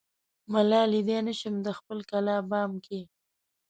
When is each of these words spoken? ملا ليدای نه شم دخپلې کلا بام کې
ملا 0.51 0.81
ليدای 0.91 1.19
نه 1.27 1.33
شم 1.39 1.55
دخپلې 1.69 2.03
کلا 2.11 2.35
بام 2.49 2.71
کې 2.85 3.01